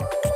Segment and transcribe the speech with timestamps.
[0.00, 0.35] you